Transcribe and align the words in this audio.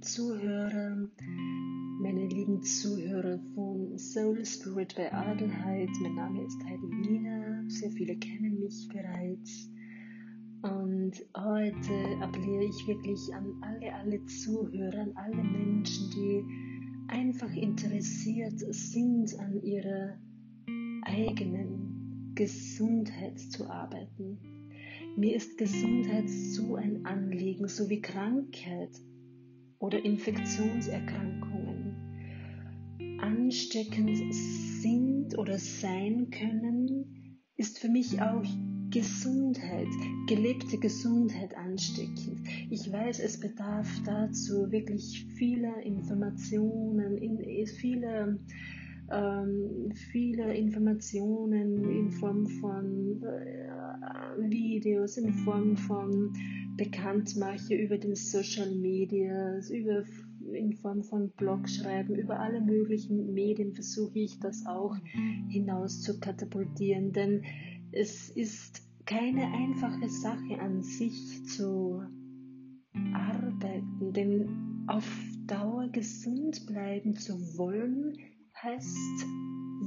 Zuhörer, 0.00 1.08
meine 2.00 2.26
lieben 2.28 2.62
Zuhörer 2.62 3.38
von 3.54 3.98
Soul 3.98 4.44
Spirit 4.44 4.94
bei 4.96 5.12
Adelheid. 5.12 5.88
Mein 6.00 6.14
Name 6.14 6.44
ist 6.44 6.62
Heidi 6.64 6.82
Wiener. 6.82 7.64
Sehr 7.68 7.90
viele 7.90 8.16
kennen 8.16 8.60
mich 8.60 8.88
bereits. 8.88 9.70
Und 10.62 11.12
heute 11.36 12.22
appelliere 12.22 12.64
ich 12.64 12.86
wirklich 12.86 13.34
an 13.34 13.54
alle, 13.62 13.94
alle 13.94 14.24
Zuhörer, 14.26 15.00
an 15.00 15.12
alle 15.16 15.42
Menschen, 15.42 16.10
die 16.10 16.44
einfach 17.08 17.52
interessiert 17.54 18.58
sind, 18.58 19.38
an 19.38 19.62
ihrer 19.62 20.18
eigenen 21.02 22.32
Gesundheit 22.34 23.38
zu 23.38 23.68
arbeiten. 23.68 24.38
Mir 25.16 25.36
ist 25.36 25.58
Gesundheit 25.58 26.28
so 26.28 26.74
ein 26.76 27.06
Anliegen, 27.06 27.68
so 27.68 27.88
wie 27.88 28.00
Krankheit 28.00 28.90
oder 29.78 30.04
Infektionserkrankungen 30.04 31.94
ansteckend 33.20 34.34
sind 34.34 35.38
oder 35.38 35.56
sein 35.58 36.30
können, 36.30 37.40
ist 37.56 37.78
für 37.78 37.88
mich 37.88 38.20
auch 38.20 38.44
Gesundheit, 38.90 39.86
gelebte 40.28 40.76
Gesundheit 40.78 41.56
ansteckend. 41.56 42.40
Ich 42.70 42.92
weiß, 42.92 43.20
es 43.20 43.40
bedarf 43.40 43.88
dazu 44.04 44.70
wirklich 44.70 45.26
vieler 45.36 45.82
Informationen, 45.82 47.18
vieler 47.66 48.36
ähm, 49.10 49.92
viele 49.92 50.54
Informationen 50.54 51.90
in 51.90 52.10
Form 52.10 52.46
von 52.46 53.22
äh, 53.22 54.50
Videos, 54.50 55.16
in 55.16 55.32
Form 55.32 55.76
von 55.76 56.32
Bekanntmache 56.76 57.74
über 57.74 57.98
den 57.98 58.14
Social 58.14 58.74
Media, 58.74 59.60
über, 59.70 60.04
in 60.52 60.72
Form 60.72 61.02
von 61.02 61.30
Blogschreiben, 61.30 62.16
über 62.16 62.38
alle 62.40 62.60
möglichen 62.60 63.32
Medien 63.32 63.72
versuche 63.72 64.18
ich 64.18 64.38
das 64.40 64.64
auch 64.66 64.96
hinaus 65.48 66.02
zu 66.02 66.18
katapultieren, 66.18 67.12
denn 67.12 67.42
es 67.92 68.30
ist 68.30 68.82
keine 69.06 69.46
einfache 69.46 70.08
Sache 70.08 70.58
an 70.60 70.82
sich 70.82 71.44
zu 71.46 72.02
arbeiten, 73.12 74.12
denn 74.12 74.84
auf 74.86 75.06
Dauer 75.46 75.88
gesund 75.88 76.66
bleiben 76.66 77.14
zu 77.14 77.34
wollen, 77.56 78.16
heißt, 78.62 79.26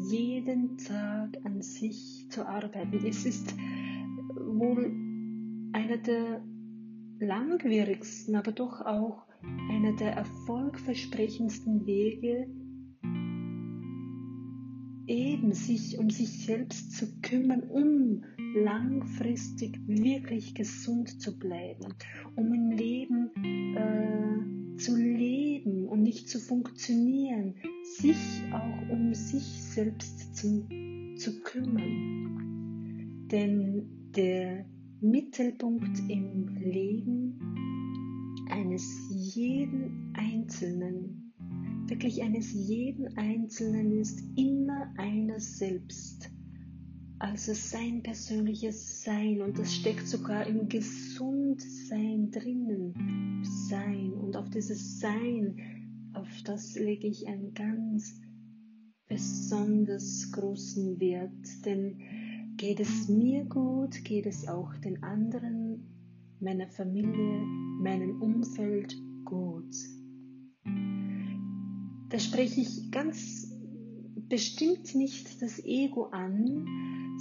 jeden 0.10 0.78
Tag 0.78 1.38
an 1.44 1.62
sich 1.62 2.28
zu 2.30 2.46
arbeiten. 2.46 3.06
Es 3.06 3.26
ist 3.26 3.56
wohl 4.36 4.86
einer 5.74 5.98
der 5.98 6.42
langwierigsten, 7.20 8.36
aber 8.36 8.52
doch 8.52 8.82
auch 8.82 9.24
einer 9.70 9.94
der 9.94 10.14
erfolgversprechendsten 10.14 11.86
Wege, 11.86 12.48
eben 15.08 15.54
sich 15.54 15.98
um 15.98 16.10
sich 16.10 16.46
selbst 16.46 16.92
zu 16.98 17.22
kümmern, 17.22 17.64
um 17.64 18.24
langfristig 18.56 19.80
wirklich 19.88 20.54
gesund 20.54 21.22
zu 21.22 21.38
bleiben, 21.38 21.94
um 22.36 22.54
im 22.54 22.72
Leben 22.72 23.32
äh, 23.76 24.78
zu 24.78 24.96
leben 24.96 25.88
und 25.88 26.04
nicht 26.04 26.30
zu 26.30 26.40
funktionieren, 26.40 27.56
sich 27.84 28.44
auch 28.52 28.90
um 28.92 29.14
sich 29.14 29.44
selbst 29.44 30.36
zu, 30.36 30.68
zu 31.16 31.42
kümmern. 31.42 33.28
Denn 33.32 34.12
der 34.16 34.66
Mittelpunkt 35.02 36.00
im 36.10 36.48
Leben 36.58 37.40
eines 38.50 38.84
jeden 39.12 40.14
Einzelnen, 40.16 41.34
wirklich 41.88 42.24
eines 42.24 42.52
jeden 42.52 43.16
Einzelnen 43.16 43.92
ist 43.92 44.24
immer 44.36 44.92
einer 44.98 45.40
selbst. 45.40 46.32
Also 47.20 47.54
sein 47.54 48.02
persönliches 48.02 49.04
Sein 49.04 49.42
und 49.42 49.60
das 49.60 49.74
steckt 49.74 50.08
sogar 50.08 50.48
im 50.48 50.68
Gesundsein 50.68 52.32
drinnen. 52.32 53.44
Sein 53.70 54.14
und 54.14 54.36
auf 54.36 54.50
dieses 54.50 55.00
Sein 55.00 55.58
auf 56.14 56.28
das 56.44 56.76
lege 56.76 57.08
ich 57.08 57.28
einen 57.28 57.54
ganz 57.54 58.20
besonders 59.08 60.32
großen 60.32 61.00
Wert, 61.00 61.66
denn 61.66 62.00
geht 62.58 62.80
es 62.80 63.08
mir 63.08 63.46
gut, 63.46 64.04
geht 64.04 64.26
es 64.26 64.48
auch 64.48 64.76
den 64.78 65.04
anderen, 65.04 65.86
meiner 66.40 66.68
Familie, 66.68 67.42
meinem 67.82 68.20
Umfeld 68.22 68.96
gut. 69.26 69.76
Da 72.10 72.20
spreche 72.20 72.62
ich 72.62 72.90
ganz 72.92 73.54
bestimmt 74.28 74.96
nicht 74.96 75.42
das 75.42 75.64
Ego 75.64 76.06
an, 76.06 76.66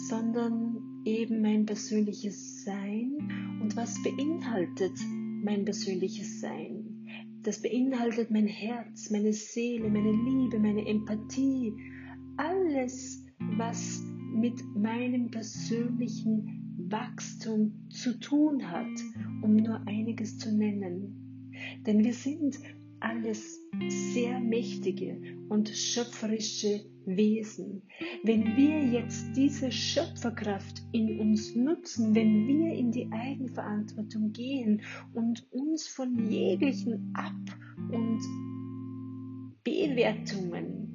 sondern 0.09 1.03
eben 1.05 1.43
mein 1.43 1.67
persönliches 1.67 2.65
Sein 2.65 3.61
und 3.63 3.77
was 3.77 4.03
beinhaltet 4.03 4.99
mein 5.45 5.65
persönliches 5.65 6.41
Sein. 6.41 7.07
Das 7.43 7.61
beinhaltet 7.61 8.31
mein 8.31 8.47
Herz, 8.47 9.11
meine 9.11 9.33
Seele, 9.33 9.91
meine 9.91 10.13
Liebe, 10.13 10.59
meine 10.59 10.87
Empathie, 10.87 11.75
alles, 12.37 13.25
was 13.57 14.03
mit 14.37 14.63
meinem 14.75 15.31
persönlichen 15.31 16.67
Wachstum 16.89 17.89
zu 17.91 18.19
tun 18.21 18.71
hat, 18.71 18.87
um 19.43 19.57
nur 19.57 19.81
einiges 19.87 20.39
zu 20.39 20.55
nennen. 20.57 21.51
Denn 21.87 22.05
wir 22.05 22.13
sind 22.13 22.59
alles 23.01 23.61
sehr 23.89 24.41
mächtige 24.41 25.21
und 25.49 25.69
schöpferische 25.69 26.85
Wesen. 27.05 27.83
Wenn 28.25 28.57
wir 28.57 28.85
jetzt 28.85 29.37
diese 29.37 29.71
Schöpferkraft 29.71 30.83
in 30.93 31.21
uns 31.21 31.55
nutzen, 31.55 32.15
wenn 32.15 32.47
wir 32.49 32.73
in 32.75 32.91
die 32.91 33.09
Eigenverantwortung 33.13 34.33
gehen 34.33 34.83
und 35.15 35.47
uns 35.53 35.87
von 35.87 36.31
jeglichen 36.31 37.13
Ab- 37.15 37.59
und 37.93 38.21
Bewertungen 39.63 40.86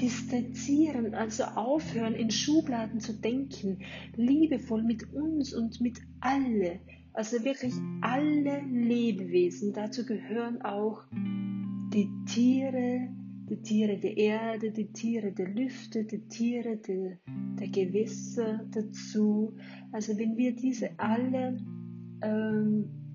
distanzieren, 0.00 1.14
also 1.14 1.44
aufhören, 1.44 2.14
in 2.14 2.30
Schubladen 2.30 3.00
zu 3.00 3.12
denken, 3.14 3.78
liebevoll 4.14 4.82
mit 4.82 5.12
uns 5.12 5.54
und 5.54 5.80
mit 5.80 6.00
alle, 6.20 6.80
also 7.12 7.42
wirklich 7.44 7.72
alle 8.02 8.60
Lebewesen, 8.62 9.72
dazu 9.72 10.04
gehören 10.04 10.62
auch 10.62 11.02
die 11.12 12.10
Tiere, 12.26 13.08
die 13.48 13.62
Tiere 13.62 13.96
der 13.98 14.16
Erde, 14.16 14.72
die 14.72 14.92
Tiere 14.92 15.32
der 15.32 15.48
Lüfte, 15.48 16.04
die 16.04 16.28
Tiere 16.28 16.76
der, 16.76 17.18
der 17.58 17.68
Gewässer 17.68 18.66
dazu. 18.72 19.54
Also 19.92 20.18
wenn 20.18 20.36
wir 20.36 20.54
diese 20.54 20.90
alle 20.98 21.56
ähm, 22.22 23.05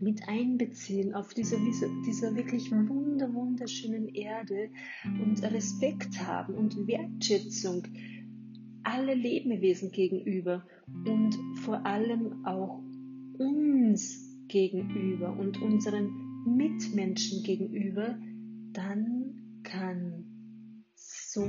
mit 0.00 0.28
einbeziehen 0.28 1.14
auf 1.14 1.34
dieser, 1.34 1.58
dieser 2.06 2.34
wirklich 2.36 2.70
wunder, 2.70 3.32
wunderschönen 3.32 4.08
Erde 4.08 4.70
und 5.04 5.42
Respekt 5.42 6.20
haben 6.20 6.54
und 6.54 6.86
Wertschätzung 6.86 7.82
alle 8.84 9.14
Lebewesen 9.14 9.90
gegenüber 9.90 10.64
und 11.06 11.36
vor 11.56 11.84
allem 11.84 12.44
auch 12.46 12.82
uns 13.38 14.28
gegenüber 14.48 15.36
und 15.36 15.60
unseren 15.60 16.10
Mitmenschen 16.46 17.42
gegenüber, 17.42 18.18
dann 18.72 19.60
kann 19.62 20.24
so 20.94 21.44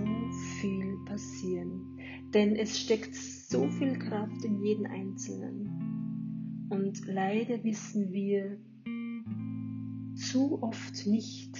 viel 0.59 0.97
passieren. 1.05 1.97
Denn 2.33 2.55
es 2.55 2.79
steckt 2.79 3.15
so 3.15 3.67
viel 3.69 3.97
Kraft 3.97 4.43
in 4.43 4.61
jeden 4.63 4.85
Einzelnen. 4.85 5.88
Und 6.69 7.05
leider 7.07 7.63
wissen 7.63 8.11
wir 8.11 8.57
zu 10.15 10.61
oft 10.61 11.07
nicht, 11.07 11.57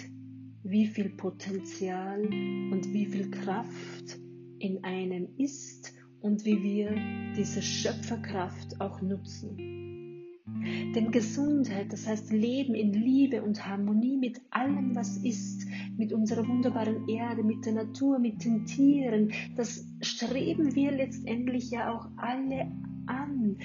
wie 0.64 0.88
viel 0.88 1.10
Potenzial 1.10 2.22
und 2.22 2.94
wie 2.94 3.06
viel 3.06 3.32
Kraft 3.32 4.20
in 4.60 4.84
einem 4.84 5.30
ist 5.38 5.94
und 6.22 6.46
wie 6.46 6.62
wir 6.62 6.96
diese 7.36 7.62
Schöpferkraft 7.62 8.80
auch 8.82 9.02
nutzen. 9.02 9.58
Denn 10.96 11.12
Gesundheit, 11.12 11.94
das 11.94 12.08
heißt 12.08 12.32
Leben 12.32 12.76
in 12.76 12.92
Liebe 12.92 13.42
und 13.42 13.66
Harmonie 13.66 14.18
mit 14.18 14.42
allem, 14.50 14.96
was 14.96 15.18
ist, 15.18 15.66
mit 15.98 16.12
unserer 16.12 16.48
wunderbaren 16.48 17.08
Erde, 17.08 17.44
mit 17.44 17.66
der 17.66 17.74
Natur, 17.74 18.20
mit 18.20 18.44
den 18.44 18.66
Tieren, 18.66 19.32
das 19.56 19.86
streben 20.02 20.76
wir 20.76 20.92
letztendlich 20.92 21.72
ja 21.72 21.94
auch 21.94 22.08
alle 22.18 22.72
an. 23.06 23.58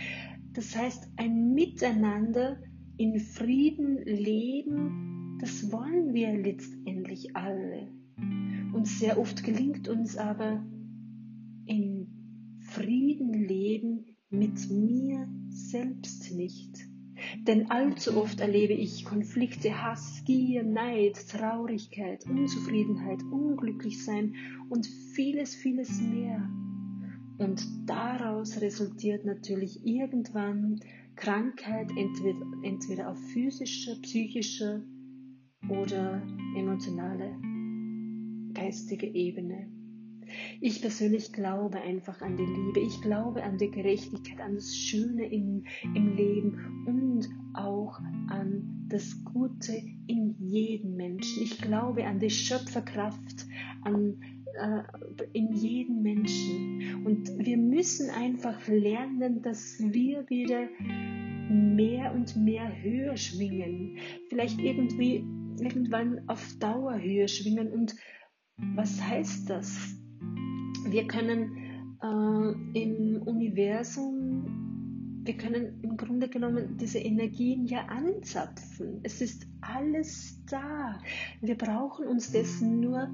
Das 0.55 0.77
heißt, 0.77 1.09
ein 1.17 1.53
Miteinander 1.53 2.63
in 2.97 3.19
Frieden 3.19 3.99
leben, 4.05 5.39
das 5.41 5.73
wollen 5.73 6.15
wir 6.15 6.33
letztendlich 6.33 7.35
alle. 7.35 7.89
Und 8.73 8.87
sehr 8.87 9.19
oft 9.19 9.43
gelingt 9.43 9.89
uns 9.89 10.17
aber 10.17 10.65
in 11.67 12.57
Frieden 12.61 13.33
leben 13.33 14.17
mit 14.31 14.71
mir 14.71 15.29
selbst 15.49 16.33
nicht. 16.35 16.79
Denn 17.47 17.71
allzu 17.71 18.17
oft 18.17 18.41
erlebe 18.41 18.75
ich 18.75 19.05
Konflikte, 19.05 19.83
Hass, 19.83 20.23
Gier, 20.25 20.63
Neid, 20.63 21.17
Traurigkeit, 21.29 22.25
Unzufriedenheit, 22.27 23.23
Unglücklichsein 23.23 24.35
und 24.69 24.87
vieles, 24.87 25.55
vieles 25.55 26.01
mehr. 26.01 26.49
Und 27.39 27.67
daraus 27.87 28.61
resultiert 28.61 29.25
natürlich 29.25 29.85
irgendwann 29.85 30.81
Krankheit, 31.17 31.91
entweder, 31.97 32.47
entweder 32.63 33.11
auf 33.11 33.19
physischer, 33.33 33.97
psychischer 34.03 34.83
oder 35.69 36.23
emotionaler, 36.57 37.37
geistige 38.53 39.07
Ebene. 39.07 39.69
Ich 40.61 40.81
persönlich 40.81 41.33
glaube 41.33 41.81
einfach 41.81 42.21
an 42.23 42.37
die 42.37 42.45
Liebe. 42.45 42.81
Ich 42.81 43.01
glaube 43.03 43.43
an 43.43 43.59
die 43.59 43.71
Gerechtigkeit, 43.71 44.41
an 44.41 44.55
das 44.55 44.75
Schöne 44.75 45.27
im, 45.27 45.65
im 45.83 46.17
Leben 46.17 46.85
und 46.87 47.29
auch 47.55 47.99
an 48.29 48.87
das 48.89 49.25
Gute 49.25 49.73
in 50.07 50.37
jedem 50.39 50.97
Menschen. 50.97 51.43
Ich 51.43 51.61
glaube 51.61 52.07
an 52.07 52.19
die 52.19 52.31
Schöpferkraft, 52.31 53.47
an, 53.83 54.21
äh, 54.21 54.34
in 55.33 55.53
jedem 55.53 56.03
Menschen. 56.03 57.05
Und 57.05 57.39
wir 57.39 57.57
müssen 57.57 58.11
einfach 58.11 58.67
lernen, 58.69 59.43
dass 59.43 59.79
wir 59.81 60.29
wieder 60.29 60.69
mehr 61.49 62.15
und 62.15 62.37
mehr 62.37 62.71
höher 62.83 63.17
schwingen. 63.17 63.99
Vielleicht 64.29 64.61
irgendwie 64.61 65.25
irgendwann 65.61 66.29
auf 66.29 66.57
Dauer 66.59 67.01
höher 67.01 67.29
schwingen. 67.29 67.73
Und 67.73 67.95
was 68.57 69.03
heißt 69.03 69.51
das? 69.51 69.97
Wir 70.87 71.07
können 71.07 71.97
äh, 72.03 72.81
im 72.81 73.23
Universum, 73.23 75.23
wir 75.25 75.37
können 75.37 75.81
im 75.83 75.97
Grunde 75.97 76.29
genommen 76.29 76.77
diese 76.77 76.99
Energien 76.99 77.67
ja 77.67 77.87
anzapfen. 77.87 79.01
Es 79.03 79.21
ist 79.21 79.47
alles 79.63 80.45
da. 80.47 80.99
Wir 81.41 81.57
brauchen 81.57 82.07
uns 82.07 82.31
dessen 82.31 82.81
nur 82.81 83.09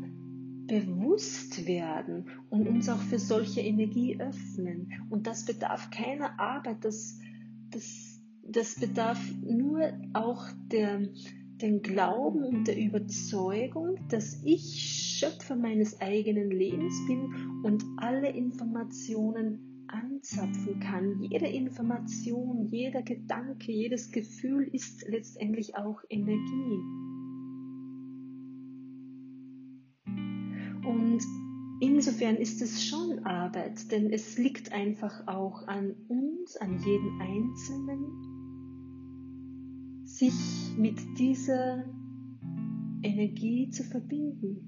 bewusst 0.70 1.66
werden 1.66 2.26
und 2.48 2.68
uns 2.68 2.88
auch 2.88 3.00
für 3.00 3.18
solche 3.18 3.60
Energie 3.60 4.20
öffnen. 4.20 4.92
Und 5.10 5.26
das 5.26 5.44
bedarf 5.44 5.90
keiner 5.90 6.38
Arbeit, 6.38 6.84
das, 6.84 7.18
das, 7.70 8.22
das 8.44 8.78
bedarf 8.78 9.18
nur 9.42 9.92
auch 10.12 10.46
der, 10.70 11.08
den 11.60 11.82
Glauben 11.82 12.44
und 12.44 12.68
der 12.68 12.78
Überzeugung, 12.78 13.98
dass 14.10 14.40
ich 14.44 15.18
Schöpfer 15.18 15.56
meines 15.56 16.00
eigenen 16.00 16.52
Lebens 16.52 16.94
bin 17.08 17.62
und 17.64 17.84
alle 17.96 18.30
Informationen 18.30 19.84
anzapfen 19.88 20.78
kann. 20.78 21.20
Jede 21.20 21.48
Information, 21.48 22.68
jeder 22.70 23.02
Gedanke, 23.02 23.72
jedes 23.72 24.12
Gefühl 24.12 24.68
ist 24.72 25.04
letztendlich 25.08 25.76
auch 25.76 26.00
Energie. 26.08 27.19
Und 30.90 31.20
insofern 31.80 32.36
ist 32.36 32.60
es 32.62 32.84
schon 32.84 33.20
Arbeit, 33.20 33.92
denn 33.92 34.12
es 34.12 34.36
liegt 34.38 34.72
einfach 34.72 35.28
auch 35.28 35.68
an 35.68 35.94
uns, 36.08 36.56
an 36.56 36.78
jedem 36.78 37.20
Einzelnen, 37.20 38.00
sich 40.04 40.34
mit 40.76 40.98
dieser 41.16 41.84
Energie 43.02 43.70
zu 43.70 43.84
verbinden. 43.84 44.66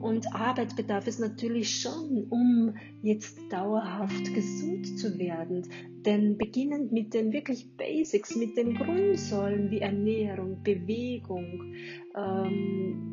Und 0.00 0.34
Arbeit 0.34 0.74
bedarf 0.76 1.06
es 1.06 1.18
natürlich 1.18 1.78
schon, 1.80 2.24
um 2.30 2.74
jetzt 3.02 3.38
dauerhaft 3.50 4.34
gesund 4.34 4.98
zu 4.98 5.18
werden. 5.18 5.68
Denn 6.04 6.38
beginnend 6.38 6.90
mit 6.90 7.14
den 7.14 7.32
wirklich 7.32 7.76
Basics, 7.76 8.34
mit 8.34 8.56
den 8.56 8.74
Grundsäulen 8.74 9.70
wie 9.70 9.78
Ernährung, 9.78 10.62
Bewegung, 10.64 11.74
ähm, 12.16 13.12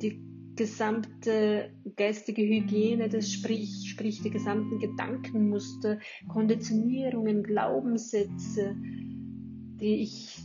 die 0.00 0.20
gesamte 0.56 1.70
geistige 1.96 2.42
Hygiene, 2.42 3.08
das 3.08 3.30
sprich, 3.32 3.88
sprich 3.90 4.22
die 4.22 4.30
gesamten 4.30 4.78
Gedankenmuster, 4.78 5.98
Konditionierungen, 6.28 7.42
Glaubenssätze, 7.42 8.76
die 9.80 10.02
ich 10.02 10.44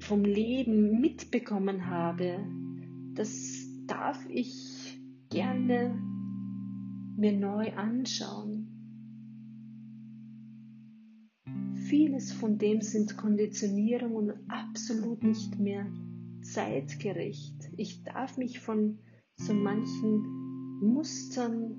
vom 0.00 0.24
Leben 0.24 1.00
mitbekommen 1.00 1.86
habe, 1.86 2.44
das 3.14 3.66
darf 3.86 4.18
ich 4.28 5.00
gerne 5.30 5.98
mir 7.16 7.32
neu 7.32 7.72
anschauen. 7.74 8.71
Vieles 11.88 12.32
von 12.32 12.58
dem 12.58 12.80
sind 12.80 13.16
Konditionierungen 13.16 14.32
absolut 14.48 15.22
nicht 15.22 15.58
mehr 15.58 15.86
zeitgerecht. 16.42 17.54
Ich 17.76 18.02
darf 18.04 18.36
mich 18.36 18.60
von 18.60 18.98
so 19.36 19.54
manchen 19.54 20.80
Mustern 20.80 21.76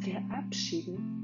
verabschieden. 0.00 1.14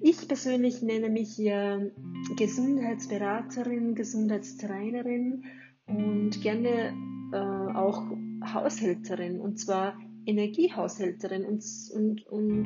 Ich 0.00 0.28
persönlich 0.28 0.82
nenne 0.82 1.08
mich 1.08 1.38
ja 1.38 1.80
Gesundheitsberaterin, 2.36 3.94
Gesundheitstrainerin 3.94 5.44
und 5.86 6.42
gerne 6.42 6.94
äh, 7.32 7.76
auch 7.76 8.04
Haushälterin 8.44 9.40
und 9.40 9.58
zwar 9.58 9.98
Energiehaushälterin 10.26 11.44
und, 11.44 11.64
und, 11.94 12.26
und 12.26 12.64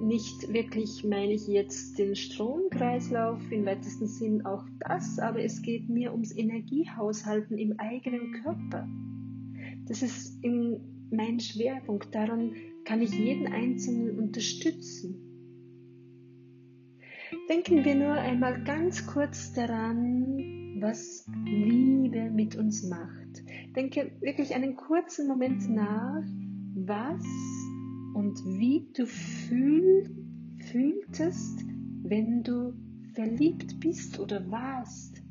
nicht 0.00 0.52
wirklich 0.52 1.04
meine 1.04 1.32
ich 1.32 1.46
jetzt 1.46 1.98
den 1.98 2.14
Stromkreislauf 2.14 3.40
im 3.50 3.64
weitesten 3.64 4.06
Sinn 4.06 4.44
auch 4.44 4.64
das, 4.80 5.18
aber 5.18 5.42
es 5.42 5.62
geht 5.62 5.88
mir 5.88 6.12
ums 6.12 6.36
Energiehaushalten 6.36 7.58
im 7.58 7.78
eigenen 7.78 8.32
Körper. 8.42 8.88
Das 9.86 10.02
ist 10.02 10.42
in 10.44 10.80
mein 11.10 11.40
Schwerpunkt. 11.40 12.14
Daran 12.14 12.52
kann 12.84 13.02
ich 13.02 13.12
jeden 13.12 13.46
Einzelnen 13.46 14.18
unterstützen. 14.18 15.22
Denken 17.48 17.84
wir 17.84 17.94
nur 17.94 18.12
einmal 18.12 18.62
ganz 18.64 19.06
kurz 19.06 19.52
daran, 19.52 20.80
was 20.80 21.26
Liebe 21.44 22.30
mit 22.30 22.56
uns 22.56 22.82
macht. 22.88 23.44
Denke 23.74 24.12
wirklich 24.20 24.54
einen 24.54 24.76
kurzen 24.76 25.26
Moment 25.26 25.68
nach, 25.68 26.22
was 26.74 27.24
und 28.16 28.42
wie 28.46 28.88
du 28.94 29.06
fühl, 29.06 30.08
fühltest, 30.72 31.62
wenn 32.02 32.42
du 32.42 32.72
verliebt 33.12 33.78
bist 33.78 34.18
oder 34.18 34.50
warst. 34.50 35.22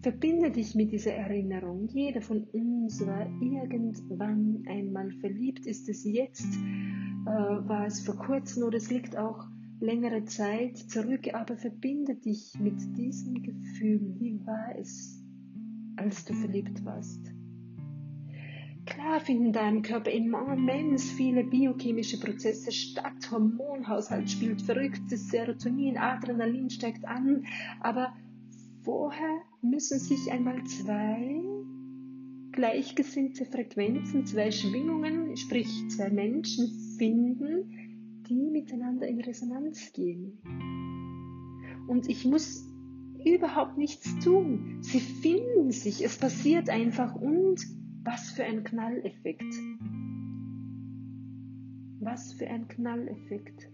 Verbinde 0.00 0.50
dich 0.50 0.74
mit 0.74 0.90
dieser 0.90 1.12
Erinnerung. 1.12 1.88
Jeder 1.88 2.22
von 2.22 2.44
uns 2.44 3.06
war 3.06 3.26
irgendwann 3.42 4.64
einmal 4.66 5.12
verliebt. 5.20 5.66
Ist 5.66 5.86
es 5.90 6.04
jetzt? 6.04 6.46
Äh, 6.46 7.28
war 7.28 7.86
es 7.86 8.00
vor 8.00 8.16
kurzem 8.16 8.62
oder 8.62 8.78
es 8.78 8.90
liegt 8.90 9.18
auch 9.18 9.46
längere 9.80 10.24
Zeit 10.24 10.78
zurück, 10.78 11.34
aber 11.34 11.58
verbinde 11.58 12.14
dich 12.14 12.58
mit 12.58 12.80
diesem 12.96 13.42
Gefühl. 13.42 14.14
Wie 14.18 14.40
war 14.46 14.74
es, 14.78 15.22
als 15.96 16.24
du 16.24 16.32
verliebt 16.32 16.82
warst? 16.86 17.34
Klar 18.92 19.20
finden 19.20 19.46
in 19.46 19.52
deinem 19.54 19.80
Körper 19.80 20.10
immens 20.10 21.10
viele 21.12 21.44
biochemische 21.44 22.20
Prozesse 22.20 22.70
statt. 22.70 23.30
Hormonhaushalt 23.30 24.30
spielt 24.30 24.60
verrücktes 24.60 25.30
Serotonin, 25.30 25.96
Adrenalin 25.96 26.68
steigt 26.68 27.06
an, 27.06 27.46
aber 27.80 28.12
vorher 28.82 29.40
müssen 29.62 29.98
sich 29.98 30.30
einmal 30.30 30.62
zwei 30.64 31.40
gleichgesinnte 32.52 33.46
Frequenzen, 33.46 34.26
zwei 34.26 34.50
Schwingungen, 34.50 35.38
sprich 35.38 35.70
zwei 35.88 36.10
Menschen 36.10 36.68
finden, 36.98 38.24
die 38.28 38.50
miteinander 38.50 39.08
in 39.08 39.22
Resonanz 39.22 39.90
gehen. 39.94 40.38
Und 41.88 42.10
ich 42.10 42.26
muss 42.26 42.68
überhaupt 43.24 43.78
nichts 43.78 44.18
tun. 44.18 44.82
Sie 44.82 45.00
finden 45.00 45.70
sich, 45.70 46.04
es 46.04 46.18
passiert 46.18 46.68
einfach 46.68 47.14
und 47.14 47.58
was 48.04 48.30
für 48.32 48.44
ein 48.44 48.64
Knalleffekt. 48.64 49.54
Was 52.00 52.32
für 52.32 52.48
ein 52.48 52.66
Knalleffekt. 52.68 53.70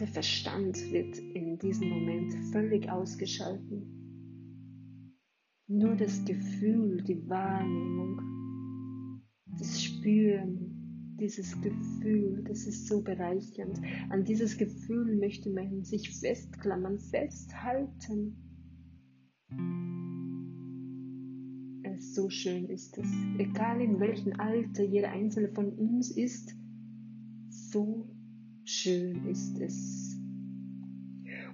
Der 0.00 0.08
Verstand 0.08 0.76
wird 0.92 1.18
in 1.18 1.58
diesem 1.58 1.90
Moment 1.90 2.34
völlig 2.52 2.90
ausgeschalten. 2.90 3.90
Nur 5.66 5.94
das 5.96 6.24
Gefühl, 6.24 7.02
die 7.02 7.28
Wahrnehmung, 7.28 8.20
das 9.58 9.82
Spüren, 9.82 10.73
dieses 11.18 11.60
Gefühl, 11.60 12.44
das 12.46 12.66
ist 12.66 12.86
so 12.88 13.02
bereichernd. 13.02 13.80
An 14.10 14.24
dieses 14.24 14.56
Gefühl 14.56 15.16
möchte 15.16 15.50
man 15.50 15.84
sich 15.84 16.18
festklammern, 16.18 16.98
festhalten. 16.98 18.36
so 22.14 22.30
schön 22.30 22.68
ist 22.68 22.96
es. 22.98 23.06
Egal 23.38 23.80
in 23.80 23.98
welchem 24.00 24.38
Alter 24.38 24.84
jeder 24.84 25.10
einzelne 25.10 25.48
von 25.48 25.70
uns 25.72 26.10
ist, 26.10 26.54
so 27.48 28.08
schön 28.64 29.26
ist 29.26 29.58
es. 29.58 30.16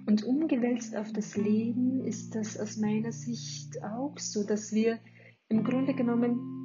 Und 0.05 0.23
umgewälzt 0.23 0.95
auf 0.95 1.11
das 1.13 1.37
Leben 1.37 2.05
ist 2.05 2.35
das 2.35 2.59
aus 2.59 2.77
meiner 2.77 3.11
Sicht 3.11 3.83
auch 3.83 4.17
so, 4.17 4.43
dass 4.43 4.71
wir 4.71 4.99
im 5.49 5.63
Grunde 5.63 5.93
genommen 5.93 6.60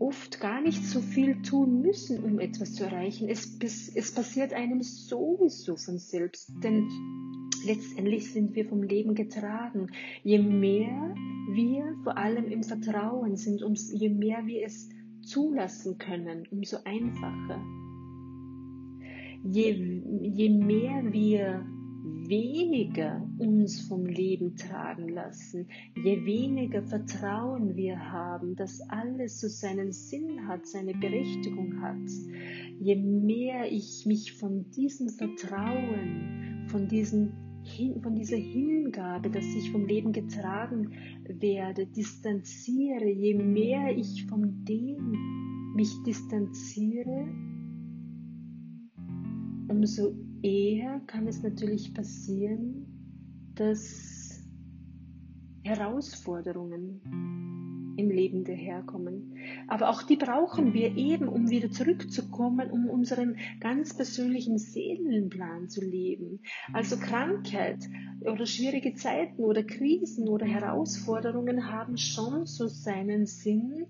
oft 0.00 0.40
gar 0.40 0.62
nicht 0.62 0.84
so 0.84 1.00
viel 1.00 1.42
tun 1.42 1.82
müssen, 1.82 2.24
um 2.24 2.40
etwas 2.40 2.74
zu 2.74 2.84
erreichen. 2.84 3.28
Es, 3.28 3.58
es 3.94 4.12
passiert 4.12 4.52
einem 4.52 4.82
sowieso 4.82 5.76
von 5.76 5.98
selbst, 5.98 6.50
denn 6.64 6.88
letztendlich 7.66 8.32
sind 8.32 8.54
wir 8.54 8.66
vom 8.66 8.82
Leben 8.82 9.14
getragen. 9.14 9.88
Je 10.24 10.38
mehr 10.38 11.14
wir 11.52 11.94
vor 12.02 12.16
allem 12.16 12.46
im 12.50 12.62
Vertrauen 12.62 13.36
sind, 13.36 13.62
und 13.62 13.78
je 13.92 14.08
mehr 14.08 14.46
wir 14.46 14.64
es 14.64 14.88
zulassen 15.22 15.98
können, 15.98 16.48
umso 16.50 16.78
einfacher. 16.84 17.62
Je, 19.44 20.02
je 20.22 20.48
mehr 20.48 21.12
wir 21.12 21.66
weniger 22.02 23.28
uns 23.38 23.80
vom 23.80 24.06
Leben 24.06 24.56
tragen 24.56 25.08
lassen, 25.08 25.66
je 25.96 26.24
weniger 26.24 26.82
Vertrauen 26.82 27.76
wir 27.76 27.98
haben, 28.12 28.56
dass 28.56 28.80
alles 28.88 29.40
so 29.40 29.48
seinen 29.48 29.92
Sinn 29.92 30.46
hat, 30.46 30.66
seine 30.66 30.94
Berechtigung 30.94 31.80
hat, 31.82 32.08
je 32.78 32.96
mehr 32.96 33.70
ich 33.70 34.06
mich 34.06 34.32
von 34.32 34.70
diesem 34.70 35.08
Vertrauen, 35.08 36.66
von, 36.68 36.88
diesen, 36.88 37.32
von 38.02 38.14
dieser 38.14 38.36
Hingabe, 38.36 39.30
dass 39.30 39.44
ich 39.44 39.70
vom 39.70 39.86
Leben 39.86 40.12
getragen 40.12 40.92
werde, 41.24 41.86
distanziere, 41.86 43.10
je 43.10 43.34
mehr 43.34 43.96
ich 43.96 44.26
von 44.26 44.64
dem 44.64 45.74
mich 45.74 45.92
distanziere, 46.06 47.28
umso 49.70 50.14
eher 50.42 51.00
kann 51.06 51.28
es 51.28 51.42
natürlich 51.42 51.94
passieren, 51.94 52.86
dass 53.54 54.42
Herausforderungen 55.62 57.00
im 57.96 58.10
Leben 58.10 58.44
daherkommen. 58.44 59.36
Aber 59.68 59.90
auch 59.90 60.02
die 60.02 60.16
brauchen 60.16 60.72
wir 60.72 60.96
eben, 60.96 61.28
um 61.28 61.50
wieder 61.50 61.70
zurückzukommen, 61.70 62.70
um 62.70 62.88
unseren 62.88 63.36
ganz 63.60 63.94
persönlichen 63.94 64.58
Seelenplan 64.58 65.68
zu 65.68 65.84
leben. 65.84 66.40
Also 66.72 66.96
Krankheit 66.96 67.78
oder 68.22 68.46
schwierige 68.46 68.94
Zeiten 68.94 69.44
oder 69.44 69.62
Krisen 69.62 70.28
oder 70.28 70.46
Herausforderungen 70.46 71.70
haben 71.70 71.96
schon 71.96 72.46
so 72.46 72.66
seinen 72.66 73.26
Sinn, 73.26 73.86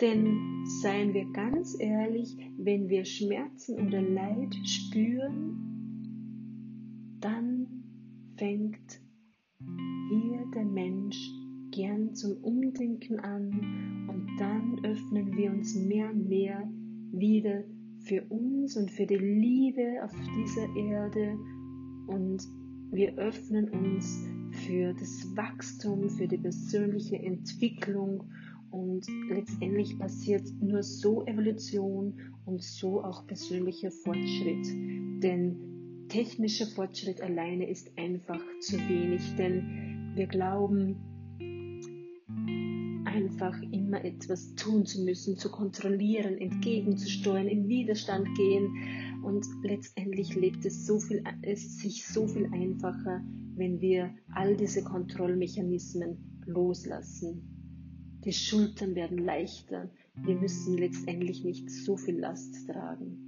denn 0.00 0.64
seien 0.82 1.14
wir 1.14 1.26
ganz 1.32 1.76
ehrlich, 1.78 2.36
wenn 2.58 2.88
wir 2.88 3.04
Schmerzen 3.04 3.86
oder 3.86 4.00
Leid 4.02 4.54
spüren, 4.64 5.60
dann 7.20 7.66
fängt 8.36 9.00
hier 10.08 10.44
der 10.54 10.64
Mensch 10.64 11.16
gern 11.70 12.14
zum 12.14 12.36
Umdenken 12.42 13.18
an 13.20 14.06
und 14.08 14.36
dann 14.38 14.84
öffnen 14.84 15.36
wir 15.36 15.50
uns 15.50 15.74
mehr 15.74 16.10
und 16.10 16.28
mehr 16.28 16.68
wieder 17.12 17.64
für 18.00 18.22
uns 18.28 18.76
und 18.76 18.90
für 18.90 19.06
die 19.06 19.16
Liebe 19.16 20.02
auf 20.04 20.12
dieser 20.36 20.76
Erde 20.76 21.38
und 22.06 22.46
wir 22.90 23.16
öffnen 23.16 23.68
uns 23.70 24.24
für 24.66 24.92
das 24.94 25.36
Wachstum, 25.36 26.08
für 26.10 26.28
die 26.28 26.38
persönliche 26.38 27.16
Entwicklung 27.16 28.22
und 28.74 29.06
letztendlich 29.28 29.96
passiert 29.98 30.42
nur 30.60 30.82
so 30.82 31.24
Evolution 31.26 32.20
und 32.44 32.60
so 32.60 33.04
auch 33.04 33.24
persönlicher 33.24 33.92
Fortschritt. 33.92 34.66
Denn 35.22 36.06
technischer 36.08 36.66
Fortschritt 36.66 37.20
alleine 37.20 37.70
ist 37.70 37.96
einfach 37.96 38.40
zu 38.60 38.76
wenig, 38.88 39.36
denn 39.36 40.12
wir 40.16 40.26
glauben 40.26 40.96
einfach 43.04 43.56
immer 43.70 44.04
etwas 44.04 44.56
tun 44.56 44.84
zu 44.84 45.04
müssen, 45.04 45.36
zu 45.36 45.52
kontrollieren, 45.52 46.36
entgegenzusteuern, 46.36 47.46
in 47.46 47.68
Widerstand 47.68 48.26
gehen 48.36 49.22
und 49.22 49.46
letztendlich 49.62 50.34
lebt 50.34 50.64
es, 50.64 50.84
so 50.84 50.98
viel, 50.98 51.22
es 51.42 51.78
sich 51.78 52.04
so 52.08 52.26
viel 52.26 52.46
einfacher, 52.52 53.22
wenn 53.54 53.80
wir 53.80 54.12
all 54.34 54.56
diese 54.56 54.82
Kontrollmechanismen 54.82 56.42
loslassen. 56.46 57.53
Die 58.24 58.32
Schultern 58.32 58.94
werden 58.94 59.18
leichter, 59.18 59.90
wir 60.14 60.36
müssen 60.36 60.78
letztendlich 60.78 61.44
nicht 61.44 61.70
so 61.70 61.96
viel 61.96 62.18
Last 62.18 62.66
tragen. 62.66 63.18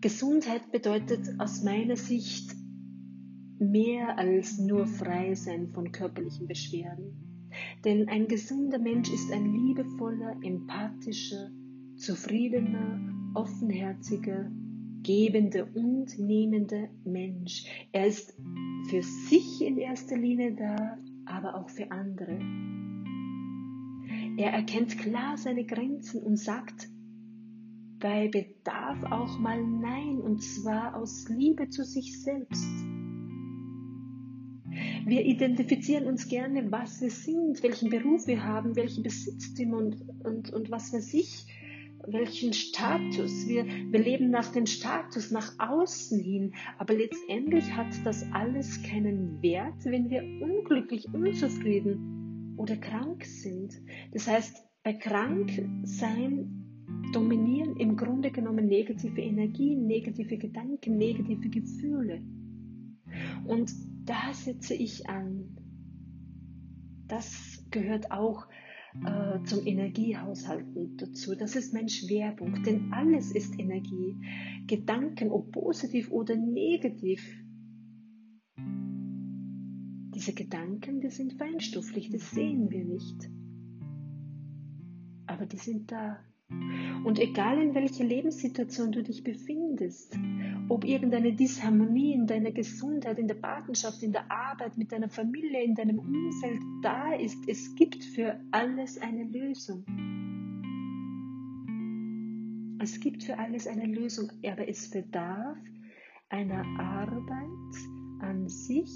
Gesundheit 0.00 0.70
bedeutet 0.72 1.28
aus 1.38 1.62
meiner 1.62 1.96
Sicht 1.96 2.54
mehr 3.58 4.18
als 4.18 4.58
nur 4.58 4.86
frei 4.86 5.34
sein 5.34 5.68
von 5.68 5.92
körperlichen 5.92 6.46
Beschwerden. 6.46 7.50
Denn 7.84 8.08
ein 8.08 8.28
gesunder 8.28 8.78
Mensch 8.78 9.10
ist 9.12 9.30
ein 9.30 9.52
liebevoller, 9.52 10.36
empathischer, 10.42 11.50
zufriedener, 11.96 13.00
offenherziger, 13.34 14.50
gebender 15.04 15.68
und 15.74 16.18
nehmender 16.18 16.88
Mensch. 17.04 17.64
Er 17.92 18.06
ist 18.06 18.34
für 18.88 19.02
sich 19.02 19.62
in 19.62 19.78
erster 19.78 20.16
Linie 20.16 20.56
da, 20.56 20.98
aber 21.26 21.54
auch 21.54 21.70
für 21.70 21.90
andere. 21.90 22.38
Er 24.36 24.52
erkennt 24.52 24.98
klar 24.98 25.36
seine 25.36 25.64
Grenzen 25.64 26.22
und 26.22 26.36
sagt 26.38 26.88
bei 28.00 28.28
Bedarf 28.28 29.02
auch 29.04 29.38
mal 29.38 29.62
Nein, 29.62 30.20
und 30.20 30.42
zwar 30.42 30.96
aus 30.96 31.28
Liebe 31.28 31.68
zu 31.68 31.84
sich 31.84 32.20
selbst. 32.20 32.66
Wir 35.06 35.24
identifizieren 35.24 36.06
uns 36.06 36.28
gerne, 36.28 36.70
was 36.72 37.00
wir 37.00 37.10
sind, 37.10 37.62
welchen 37.62 37.90
Beruf 37.90 38.26
wir 38.26 38.42
haben, 38.42 38.74
welchen 38.74 39.02
Besitztum 39.02 39.72
und, 39.72 39.96
und, 40.24 40.52
und 40.52 40.70
was 40.70 40.92
weiß 40.92 41.14
ich, 41.14 41.46
welchen 42.06 42.52
Status. 42.52 43.46
Wir, 43.46 43.66
wir 43.66 44.00
leben 44.00 44.30
nach 44.30 44.52
dem 44.52 44.66
Status, 44.66 45.30
nach 45.30 45.52
außen 45.58 46.20
hin. 46.20 46.54
Aber 46.78 46.94
letztendlich 46.94 47.72
hat 47.72 47.88
das 48.04 48.24
alles 48.32 48.82
keinen 48.82 49.42
Wert, 49.42 49.84
wenn 49.84 50.10
wir 50.10 50.22
unglücklich, 50.42 51.06
unzufrieden 51.12 52.54
oder 52.56 52.76
krank 52.76 53.24
sind. 53.24 53.74
Das 54.12 54.26
heißt, 54.26 54.64
bei 54.82 54.92
Kranksein 54.92 56.64
dominieren 57.12 57.76
im 57.76 57.96
Grunde 57.96 58.30
genommen 58.30 58.66
negative 58.66 59.20
Energien, 59.20 59.86
negative 59.86 60.36
Gedanken, 60.36 60.98
negative 60.98 61.48
Gefühle. 61.48 62.22
Und 63.46 63.72
da 64.04 64.32
setze 64.32 64.74
ich 64.74 65.08
an. 65.08 65.56
Das 67.06 67.64
gehört 67.70 68.10
auch 68.10 68.46
äh, 69.02 69.42
zum 69.44 69.66
Energiehaushalten 69.66 70.96
dazu. 70.96 71.34
Das 71.34 71.56
ist 71.56 71.74
mein 71.74 71.88
Schwerpunkt, 71.88 72.66
denn 72.66 72.92
alles 72.92 73.32
ist 73.32 73.58
Energie. 73.58 74.16
Gedanken, 74.66 75.30
ob 75.30 75.50
positiv 75.52 76.10
oder 76.10 76.36
negativ. 76.36 77.22
Diese 80.14 80.32
Gedanken, 80.32 81.00
die 81.00 81.10
sind 81.10 81.34
feinstofflich, 81.34 82.08
das 82.10 82.30
sehen 82.30 82.70
wir 82.70 82.84
nicht. 82.84 83.30
Aber 85.26 85.46
die 85.46 85.58
sind 85.58 85.90
da. 85.90 86.18
Und 87.04 87.18
egal 87.18 87.60
in 87.60 87.74
welcher 87.74 88.04
Lebenssituation 88.04 88.90
du 88.90 89.02
dich 89.02 89.22
befindest, 89.22 90.18
ob 90.70 90.84
irgendeine 90.84 91.34
Disharmonie 91.34 92.14
in 92.14 92.26
deiner 92.26 92.50
Gesundheit, 92.50 93.18
in 93.18 93.28
der 93.28 93.34
Partnerschaft, 93.34 94.02
in 94.02 94.12
der 94.12 94.30
Arbeit, 94.30 94.78
mit 94.78 94.90
deiner 94.90 95.10
Familie, 95.10 95.62
in 95.62 95.74
deinem 95.74 95.98
Umfeld 95.98 96.60
da 96.82 97.12
ist, 97.12 97.46
es 97.46 97.74
gibt 97.74 98.02
für 98.02 98.40
alles 98.52 98.98
eine 98.98 99.24
Lösung. 99.24 99.84
Es 102.80 102.98
gibt 103.00 103.22
für 103.22 103.38
alles 103.38 103.66
eine 103.66 103.86
Lösung, 103.86 104.32
aber 104.42 104.66
es 104.66 104.90
bedarf 104.90 105.58
einer 106.30 106.64
Arbeit 106.78 107.76
an 108.20 108.48
sich, 108.48 108.90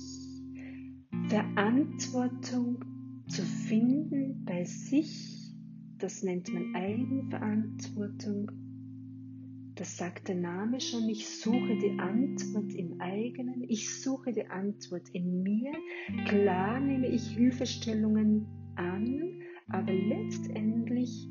Verantwortung 1.29 2.83
zu 3.29 3.43
finden 3.43 4.47
bei 4.47 4.65
sich 4.65 5.38
das 5.99 6.23
nennt 6.23 6.53
man 6.53 6.75
Eigenverantwortung. 6.75 8.51
Das 9.75 9.97
sagt 9.97 10.29
der 10.29 10.37
Name 10.37 10.81
schon, 10.81 11.09
ich 11.09 11.29
suche 11.29 11.79
die 11.79 11.99
Antwort 11.99 12.75
im 12.75 13.01
eigenen, 13.01 13.63
ich 13.69 14.01
suche 14.01 14.33
die 14.33 14.47
Antwort 14.47 15.09
in 15.13 15.43
mir. 15.43 15.73
Klar 16.27 16.81
nehme 16.81 17.09
ich 17.09 17.29
Hilfestellungen 17.29 18.47
an, 18.75 19.41
aber 19.69 19.93
letztendlich 19.93 21.29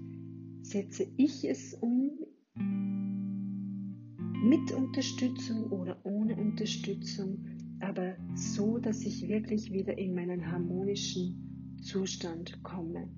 setze 0.61 1.07
ich 1.17 1.43
es 1.43 1.73
um 1.73 2.11
mit 4.43 4.71
Unterstützung 4.71 5.71
oder 5.71 5.99
ohne 6.05 6.37
Unterstützung 6.37 7.57
aber 7.79 8.15
so, 8.35 8.77
dass 8.79 9.01
ich 9.01 9.27
wirklich 9.27 9.71
wieder 9.71 9.97
in 9.97 10.15
meinen 10.15 10.51
harmonischen 10.51 11.77
Zustand 11.81 12.63
komme. 12.63 13.09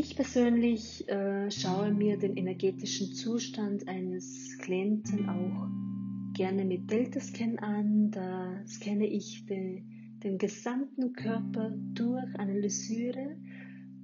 Ich 0.00 0.14
persönlich 0.14 1.08
äh, 1.08 1.50
schaue 1.50 1.92
mir 1.92 2.16
den 2.18 2.36
energetischen 2.36 3.14
Zustand 3.14 3.88
eines 3.88 4.56
Klienten 4.58 5.28
auch 5.28 6.34
gerne 6.34 6.64
mit 6.64 6.88
Delta-Scan 6.88 7.58
an. 7.58 8.12
Da 8.12 8.64
scanne 8.64 9.08
ich 9.08 9.44
den, 9.46 10.20
den 10.22 10.38
gesamten 10.38 11.14
Körper 11.14 11.72
durch, 11.94 12.32
analysiere 12.38 13.38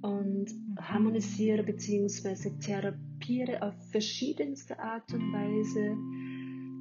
und 0.01 0.47
harmonisiere 0.77 1.63
bzw. 1.63 2.49
therapiere 2.59 3.61
auf 3.61 3.73
verschiedenste 3.91 4.77
Art 4.77 5.13
und 5.13 5.31
Weise. 5.31 5.95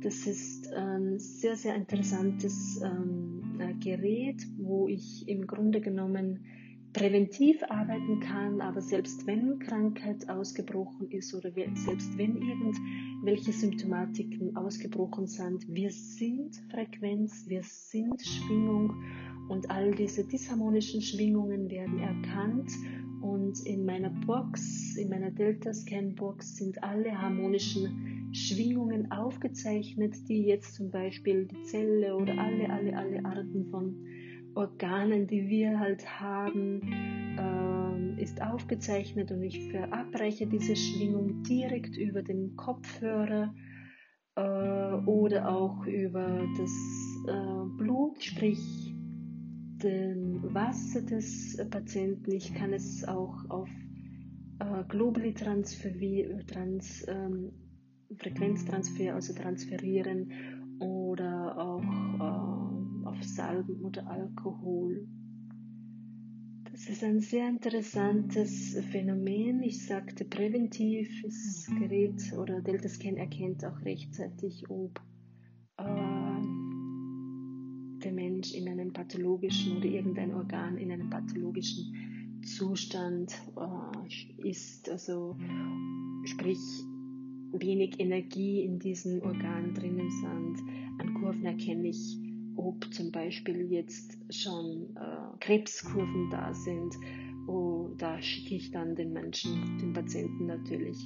Das 0.02 0.26
ist 0.26 0.72
ein 0.72 1.20
sehr, 1.20 1.54
sehr 1.54 1.76
interessantes 1.76 2.82
ähm, 2.82 3.60
äh, 3.60 3.74
Gerät, 3.74 4.44
wo 4.58 4.88
ich 4.88 5.28
im 5.28 5.46
Grunde 5.46 5.80
genommen 5.80 6.40
präventiv 6.94 7.60
arbeiten 7.68 8.20
kann, 8.20 8.60
aber 8.60 8.80
selbst 8.80 9.26
wenn 9.26 9.58
Krankheit 9.58 10.28
ausgebrochen 10.30 11.10
ist 11.10 11.34
oder 11.34 11.50
selbst 11.52 12.16
wenn 12.16 12.40
irgendwelche 12.40 13.52
Symptomatiken 13.52 14.56
ausgebrochen 14.56 15.26
sind, 15.26 15.66
wir 15.68 15.90
sind 15.90 16.56
Frequenz, 16.70 17.44
wir 17.48 17.62
sind 17.64 18.22
Schwingung 18.22 18.94
und 19.48 19.68
all 19.70 19.90
diese 19.90 20.24
disharmonischen 20.24 21.02
Schwingungen 21.02 21.68
werden 21.68 21.98
erkannt 21.98 22.70
und 23.20 23.58
in 23.66 23.84
meiner 23.84 24.10
Box, 24.10 24.96
in 24.96 25.08
meiner 25.08 25.32
Delta-Scan-Box 25.32 26.56
sind 26.56 26.82
alle 26.84 27.20
harmonischen 27.20 28.30
Schwingungen 28.32 29.10
aufgezeichnet, 29.10 30.14
die 30.28 30.44
jetzt 30.44 30.74
zum 30.74 30.90
Beispiel 30.90 31.46
die 31.46 31.62
Zelle 31.64 32.14
oder 32.14 32.38
alle, 32.38 32.70
alle, 32.70 32.96
alle 32.96 33.24
Arten 33.24 33.66
von 33.70 33.96
Organen, 34.54 35.26
die 35.26 35.48
wir 35.48 35.78
halt 35.78 36.20
haben, 36.20 38.16
äh, 38.18 38.22
ist 38.22 38.40
aufgezeichnet 38.42 39.30
und 39.30 39.42
ich 39.42 39.70
verabreiche 39.70 40.46
diese 40.46 40.76
Schwingung 40.76 41.42
direkt 41.42 41.96
über 41.96 42.22
den 42.22 42.56
Kopfhörer 42.56 43.54
äh, 44.36 44.40
oder 45.06 45.48
auch 45.48 45.86
über 45.86 46.46
das 46.56 46.72
äh, 47.28 47.78
Blut, 47.78 48.22
sprich 48.22 48.94
dem 49.82 50.40
Wasser 50.54 51.02
des 51.02 51.58
Patienten. 51.70 52.32
Ich 52.32 52.54
kann 52.54 52.72
es 52.72 53.06
auch 53.06 53.48
auf 53.50 53.68
äh, 54.60 54.84
Globally 54.88 55.34
transferieren, 55.34 56.46
trans, 56.46 57.04
ähm, 57.08 57.52
Frequenztransfer, 58.18 59.14
also 59.14 59.34
transferieren 59.34 60.30
auf 63.14 63.22
Salben 63.22 63.84
oder 63.84 64.06
Alkohol. 64.06 65.06
Das 66.70 66.88
ist 66.88 67.04
ein 67.04 67.20
sehr 67.20 67.48
interessantes 67.48 68.76
Phänomen. 68.90 69.62
Ich 69.62 69.86
sagte 69.86 70.24
präventiv, 70.24 71.08
das 71.22 71.70
Gerät 71.78 72.20
oder 72.36 72.60
Delta 72.60 72.88
Scan 72.88 73.16
erkennt 73.16 73.64
auch 73.64 73.80
rechtzeitig, 73.84 74.68
ob 74.68 75.00
äh, 75.78 75.84
der 78.02 78.12
Mensch 78.12 78.52
in 78.52 78.68
einem 78.68 78.92
pathologischen 78.92 79.76
oder 79.76 79.86
irgendein 79.86 80.34
Organ 80.34 80.76
in 80.76 80.90
einem 80.90 81.10
pathologischen 81.10 82.42
Zustand 82.42 83.32
äh, 83.56 84.48
ist. 84.48 84.90
Also 84.90 85.36
sprich 86.24 86.58
wenig 87.52 88.00
Energie 88.00 88.64
in 88.64 88.80
diesem 88.80 89.22
Organ 89.22 89.74
drinnen 89.74 90.10
sind. 90.10 90.58
An 90.98 91.14
Kurven 91.14 91.44
erkenne 91.44 91.88
ich 91.88 92.18
ob 92.56 92.92
zum 92.92 93.10
Beispiel 93.10 93.70
jetzt 93.70 94.16
schon 94.30 94.96
äh, 94.96 95.36
Krebskurven 95.40 96.30
da 96.30 96.52
sind. 96.54 96.94
Oh, 97.46 97.90
da 97.98 98.20
schicke 98.20 98.54
ich 98.54 98.70
dann 98.70 98.94
den 98.94 99.12
Menschen, 99.12 99.78
den 99.78 99.92
Patienten 99.92 100.46
natürlich 100.46 100.98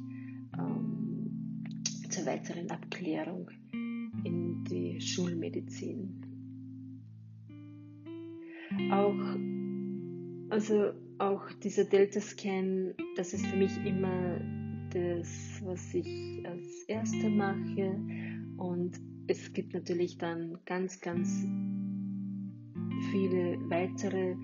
ähm, 0.57 1.65
zur 2.11 2.27
weiteren 2.27 2.71
Abklärung 2.71 3.51
in 4.25 4.65
die 4.65 5.01
Schulmedizin. 5.01 6.23
Auch, 8.91 9.37
also 10.51 10.93
auch 11.19 11.51
dieser 11.65 11.85
Delta-Scan, 11.85 12.95
das 13.17 13.33
ist 13.33 13.47
für 13.47 13.57
mich 13.57 13.77
immer 13.85 14.41
das, 14.91 15.61
was 15.65 15.95
ich 15.95 16.47
als 16.47 16.85
Erste 16.87 17.29
mache 17.29 17.99
und 18.57 19.08
es 19.29 19.53
gibt 19.53 19.75
natürlich 19.75 20.19
dann 20.19 20.59
ganz, 20.65 21.01
ganz 21.01 21.29
viele 23.11 23.59
weitere 23.69 24.35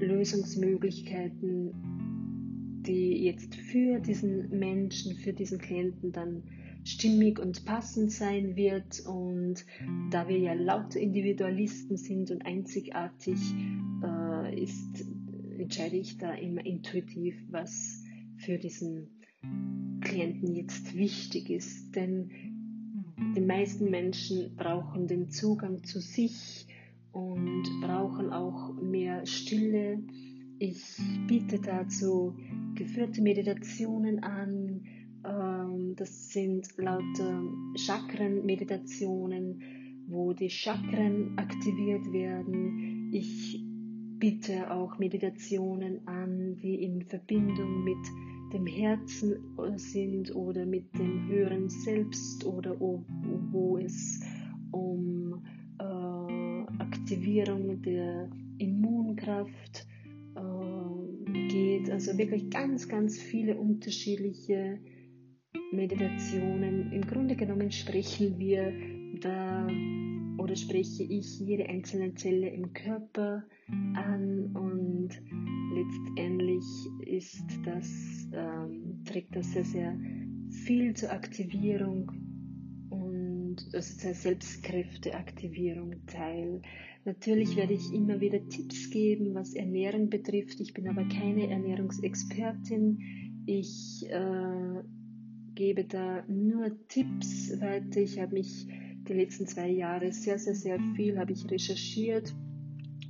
Lösungsmöglichkeiten, 0.00 1.72
die 2.82 3.24
jetzt 3.24 3.54
für 3.54 4.00
diesen 4.00 4.50
Menschen, 4.50 5.16
für 5.16 5.32
diesen 5.32 5.58
Klienten 5.58 6.12
dann 6.12 6.42
stimmig 6.84 7.38
und 7.38 7.64
passend 7.64 8.10
sein 8.10 8.56
wird. 8.56 9.00
Und 9.06 9.64
da 10.10 10.28
wir 10.28 10.38
ja 10.38 10.54
lauter 10.54 11.00
Individualisten 11.00 11.96
sind 11.96 12.30
und 12.32 12.44
einzigartig, 12.44 13.38
äh, 14.02 14.62
ist, 14.62 15.06
entscheide 15.56 15.96
ich 15.96 16.18
da 16.18 16.34
immer 16.34 16.66
intuitiv, 16.66 17.36
was 17.48 18.02
für 18.38 18.58
diesen 18.58 19.08
Klienten 20.00 20.52
jetzt 20.54 20.96
wichtig 20.96 21.50
ist. 21.50 21.94
Denn 21.94 22.55
die 23.18 23.40
meisten 23.40 23.90
Menschen 23.90 24.56
brauchen 24.56 25.06
den 25.06 25.30
Zugang 25.30 25.82
zu 25.84 26.00
sich 26.00 26.66
und 27.12 27.64
brauchen 27.80 28.30
auch 28.30 28.74
mehr 28.74 29.24
Stille. 29.24 30.02
Ich 30.58 30.98
biete 31.26 31.58
dazu 31.58 32.34
geführte 32.74 33.22
Meditationen 33.22 34.22
an. 34.22 34.82
Ähm, 35.24 35.94
das 35.96 36.30
sind 36.30 36.68
lauter 36.76 37.42
Chakren-Meditationen, 37.76 39.62
wo 40.08 40.32
die 40.34 40.50
Chakren 40.50 41.38
aktiviert 41.38 42.12
werden. 42.12 43.10
Ich 43.12 43.62
biete 44.18 44.70
auch 44.70 44.98
Meditationen 44.98 46.06
an, 46.06 46.56
die 46.56 46.82
in 46.82 47.02
Verbindung 47.02 47.84
mit 47.84 47.98
dem 48.56 48.66
Herzen 48.66 49.36
sind 49.76 50.34
oder 50.34 50.64
mit 50.64 50.96
dem 50.98 51.28
höheren 51.28 51.68
Selbst 51.68 52.44
oder 52.46 52.78
wo 52.80 53.78
es 53.78 54.20
um 54.70 55.44
äh, 55.78 56.82
Aktivierung 56.82 57.82
der 57.82 58.30
Immunkraft 58.58 59.86
äh, 60.36 61.48
geht. 61.48 61.90
Also 61.90 62.16
wirklich 62.16 62.48
ganz, 62.48 62.88
ganz 62.88 63.18
viele 63.18 63.58
unterschiedliche 63.58 64.78
Meditationen. 65.72 66.92
Im 66.92 67.02
Grunde 67.02 67.36
genommen 67.36 67.70
sprechen 67.70 68.38
wir 68.38 68.72
da 69.20 69.66
oder 70.38 70.56
spreche 70.56 71.02
ich 71.02 71.40
jede 71.40 71.68
einzelne 71.68 72.14
Zelle 72.14 72.48
im 72.48 72.72
Körper 72.72 73.44
an 73.94 74.52
und 74.54 75.10
letztendlich 75.76 76.64
ist 77.04 77.44
das, 77.64 78.28
ähm, 78.32 79.02
trägt 79.04 79.36
das 79.36 79.52
sehr, 79.52 79.64
sehr 79.64 79.98
viel 80.64 80.94
zur 80.94 81.12
Aktivierung 81.12 82.10
und 82.90 83.58
also 83.72 83.98
zur 83.98 84.14
Selbstkräfteaktivierung 84.14 86.06
teil. 86.06 86.62
Natürlich 87.04 87.56
werde 87.56 87.74
ich 87.74 87.92
immer 87.92 88.20
wieder 88.20 88.46
Tipps 88.48 88.90
geben, 88.90 89.34
was 89.34 89.54
Ernährung 89.54 90.08
betrifft. 90.10 90.60
Ich 90.60 90.74
bin 90.74 90.88
aber 90.88 91.04
keine 91.04 91.48
Ernährungsexpertin. 91.48 92.98
Ich 93.46 94.04
äh, 94.08 94.82
gebe 95.54 95.84
da 95.84 96.24
nur 96.26 96.76
Tipps 96.88 97.60
weiter. 97.60 98.00
Ich 98.00 98.18
habe 98.18 98.34
mich 98.34 98.66
die 99.08 99.14
letzten 99.14 99.46
zwei 99.46 99.68
Jahre 99.68 100.12
sehr, 100.12 100.38
sehr, 100.38 100.54
sehr 100.54 100.80
viel 100.96 101.18
habe 101.18 101.32
ich 101.32 101.48
recherchiert 101.48 102.34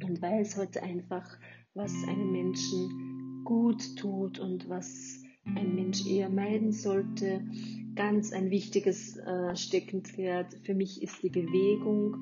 und 0.04 0.20
weiß 0.20 0.58
heute 0.58 0.82
einfach, 0.82 1.38
was 1.76 1.92
einem 2.08 2.32
Menschen 2.32 3.42
gut 3.44 3.96
tut 3.96 4.38
und 4.38 4.68
was 4.68 5.22
ein 5.44 5.74
Mensch 5.74 6.06
eher 6.06 6.28
meiden 6.28 6.72
sollte. 6.72 7.44
Ganz 7.94 8.32
ein 8.32 8.50
wichtiges 8.50 9.16
äh, 9.18 9.54
Steckenpferd 9.54 10.58
für 10.64 10.74
mich 10.74 11.02
ist 11.02 11.22
die 11.22 11.30
Bewegung. 11.30 12.16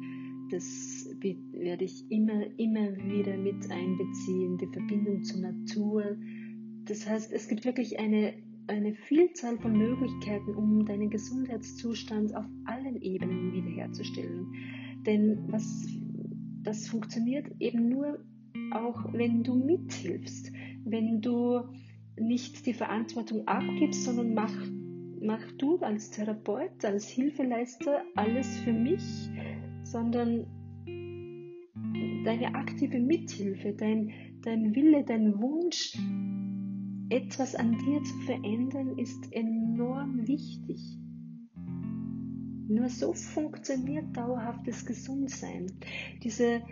Das 0.51 1.09
werde 1.21 1.85
ich 1.85 2.11
immer, 2.11 2.45
immer 2.59 2.97
wieder 2.97 3.37
mit 3.37 3.71
einbeziehen, 3.71 4.59
die 4.59 4.67
Verbindung 4.67 5.25
zur 5.25 5.41
Natur. 5.41 6.17
Das 6.85 7.09
heißt, 7.09 7.33
es 7.33 7.49
gibt 7.49 7.65
wirklich 7.65 7.99
eine 7.99 8.35
eine 8.67 8.95
Vielzahl 8.95 9.59
von 9.59 9.77
Möglichkeiten, 9.77 10.55
um 10.55 10.87
deinen 10.87 11.11
Gesundheitszustand 11.11 12.35
auf 12.35 12.47
allen 12.65 13.01
Ebenen 13.03 13.53
wiederherzustellen. 13.53 14.47
Denn 15.05 15.39
was, 15.49 15.87
das 16.63 16.89
funktioniert 16.89 17.47
eben 17.61 17.91
nur 17.91 18.25
auch, 18.73 19.13
wenn 19.13 19.43
du 19.43 19.55
mithilfst, 19.55 20.53
wenn 20.85 21.21
du 21.21 21.63
nicht 22.19 22.67
die 22.67 22.75
Verantwortung 22.75 23.47
abgibst, 23.47 24.05
sondern 24.05 24.35
mach, 24.35 24.55
mach 25.21 25.53
du 25.53 25.79
als 25.79 26.11
Therapeut, 26.11 26.85
als 26.85 27.09
Hilfeleister 27.09 28.03
alles 28.15 28.59
für 28.59 28.73
mich, 28.73 29.03
sondern 29.83 30.47
deine 32.25 32.55
aktive 32.55 33.01
Mithilfe, 33.01 33.73
dein, 33.73 34.13
dein 34.43 34.75
Wille, 34.75 35.05
dein 35.05 35.41
Wunsch, 35.41 35.97
etwas 37.11 37.55
an 37.55 37.77
dir 37.79 38.03
zu 38.03 38.15
verändern, 38.21 38.99
ist 38.99 39.33
enorm 39.33 40.27
wichtig. 40.27 40.81
Nur 42.67 42.89
so 42.89 43.13
funktioniert 43.13 44.17
dauerhaftes 44.17 44.87
Gesundsein. 44.87 45.67
Diese 46.23 46.63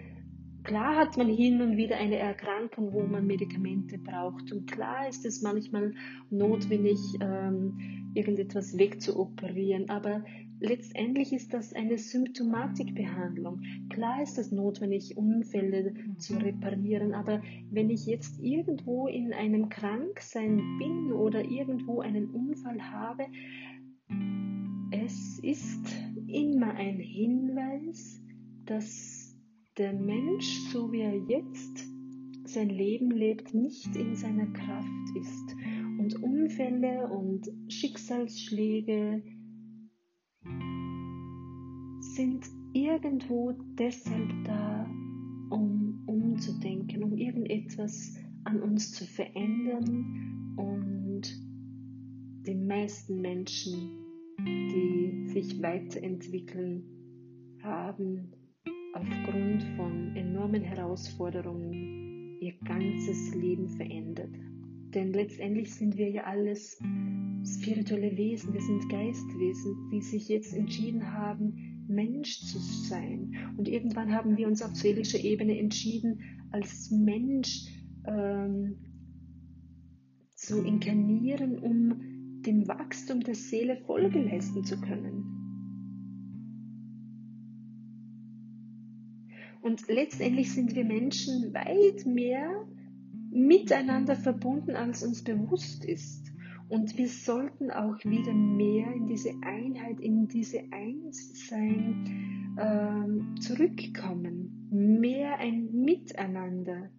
Klar 0.64 0.96
hat 0.96 1.16
man 1.16 1.28
hin 1.28 1.60
und 1.60 1.76
wieder 1.76 1.96
eine 1.96 2.16
Erkrankung, 2.16 2.92
wo 2.92 3.02
man 3.02 3.26
Medikamente 3.26 3.98
braucht. 3.98 4.52
Und 4.52 4.70
klar 4.70 5.08
ist 5.08 5.26
es 5.26 5.42
manchmal 5.42 5.94
notwendig, 6.30 6.98
ähm, 7.20 8.12
irgendetwas 8.14 8.78
wegzuoperieren. 8.78 9.90
Aber 9.90 10.24
letztendlich 10.60 11.32
ist 11.32 11.52
das 11.52 11.72
eine 11.72 11.98
Symptomatikbehandlung. 11.98 13.62
Klar 13.90 14.22
ist 14.22 14.38
es 14.38 14.52
notwendig, 14.52 15.16
Unfälle 15.16 15.94
zu 16.18 16.36
reparieren. 16.36 17.12
Aber 17.12 17.42
wenn 17.70 17.90
ich 17.90 18.06
jetzt 18.06 18.40
irgendwo 18.40 19.08
in 19.08 19.32
einem 19.32 19.68
Kranksein 19.68 20.78
bin 20.78 21.12
oder 21.12 21.44
irgendwo 21.44 22.02
einen 22.02 22.30
Unfall 22.30 22.80
habe, 22.82 23.26
es 24.92 25.40
ist 25.42 25.92
immer 26.28 26.74
ein 26.74 27.00
Hinweis, 27.00 28.22
dass 28.64 29.11
der 29.78 29.92
Mensch, 29.92 30.60
so 30.70 30.92
wie 30.92 31.00
er 31.00 31.16
jetzt 31.16 31.86
sein 32.44 32.68
Leben 32.68 33.10
lebt, 33.10 33.54
nicht 33.54 33.94
in 33.96 34.14
seiner 34.14 34.46
Kraft 34.52 35.16
ist. 35.18 35.56
Und 35.98 36.22
Unfälle 36.22 37.08
und 37.08 37.48
Schicksalsschläge 37.68 39.22
sind 42.00 42.46
irgendwo 42.72 43.52
deshalb 43.78 44.30
da, 44.44 44.86
um 45.50 46.02
umzudenken, 46.06 47.04
um 47.04 47.16
irgendetwas 47.16 48.16
an 48.44 48.60
uns 48.60 48.92
zu 48.92 49.04
verändern 49.06 50.54
und 50.56 51.22
die 52.46 52.54
meisten 52.54 53.20
Menschen, 53.20 53.90
die 54.38 55.28
sich 55.28 55.62
weiterentwickeln, 55.62 56.82
haben 57.62 58.32
aufgrund 58.92 59.62
von 59.76 60.14
enormen 60.16 60.62
Herausforderungen 60.62 62.38
ihr 62.40 62.54
ganzes 62.64 63.34
Leben 63.34 63.68
verändert. 63.68 64.34
Denn 64.94 65.12
letztendlich 65.12 65.74
sind 65.74 65.96
wir 65.96 66.10
ja 66.10 66.24
alles 66.24 66.78
spirituelle 67.44 68.16
Wesen, 68.16 68.52
wir 68.52 68.60
sind 68.60 68.88
Geistwesen, 68.88 69.90
die 69.90 70.02
sich 70.02 70.28
jetzt 70.28 70.54
entschieden 70.54 71.12
haben, 71.12 71.84
Mensch 71.88 72.40
zu 72.40 72.58
sein. 72.58 73.54
Und 73.56 73.68
irgendwann 73.68 74.12
haben 74.12 74.36
wir 74.36 74.46
uns 74.46 74.62
auf 74.62 74.74
seelischer 74.74 75.18
Ebene 75.18 75.58
entschieden, 75.58 76.20
als 76.50 76.90
Mensch 76.90 77.66
ähm, 78.06 78.76
zu 80.34 80.62
inkarnieren, 80.62 81.58
um 81.58 82.42
dem 82.42 82.68
Wachstum 82.68 83.20
der 83.20 83.34
Seele 83.34 83.76
Folge 83.86 84.20
leisten 84.20 84.64
zu 84.64 84.80
können. 84.80 85.31
Und 89.62 89.86
letztendlich 89.88 90.52
sind 90.52 90.74
wir 90.74 90.84
Menschen 90.84 91.54
weit 91.54 92.04
mehr 92.04 92.66
miteinander 93.30 94.16
verbunden, 94.16 94.76
als 94.76 95.02
uns 95.04 95.22
bewusst 95.22 95.84
ist. 95.84 96.32
Und 96.68 96.98
wir 96.98 97.08
sollten 97.08 97.70
auch 97.70 97.96
wieder 98.04 98.34
mehr 98.34 98.92
in 98.92 99.06
diese 99.06 99.30
Einheit, 99.42 100.00
in 100.00 100.26
diese 100.26 100.60
Einssein 100.72 102.56
äh, 102.56 103.40
zurückkommen. 103.40 104.68
Mehr 104.70 105.38
ein 105.38 105.70
Miteinander, 105.72 106.90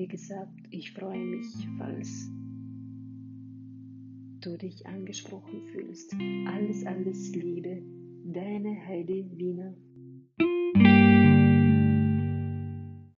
wie 0.00 0.08
gesagt, 0.08 0.66
ich 0.70 0.92
freue 0.92 1.26
mich, 1.26 1.68
falls 1.76 2.30
du 4.40 4.56
dich 4.56 4.86
angesprochen 4.86 5.60
fühlst. 5.66 6.14
Alles, 6.46 6.86
alles 6.86 7.34
Liebe, 7.34 7.82
deine 8.24 8.80
Heidi 8.86 9.30
Wiener. 9.34 9.74